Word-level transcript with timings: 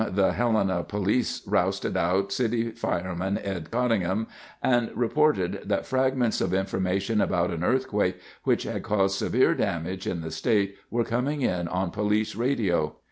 the 0.09 0.33
Helena 0.33 0.83
Police 0.83 1.43
rousted 1.45 1.95
out 1.95 2.31
city 2.31 2.71
fireman 2.71 3.37
Ed 3.37 3.69
Cottingham 3.69 4.25
and 4.59 4.89
reported 4.97 5.61
that 5.65 5.85
fragments 5.85 6.41
of 6.41 6.55
information 6.55 7.21
about 7.21 7.51
an 7.51 7.63
earthquake 7.63 8.17
which 8.43 8.63
had 8.63 8.81
caused 8.81 9.15
severe 9.19 9.53
damage 9.53 10.07
in 10.07 10.21
the 10.21 10.31
state 10.31 10.75
were 10.89 11.03
coming 11.03 11.43
in 11.43 11.67
on 11.67 11.91
police 11.91 12.33
radio. 12.35 12.95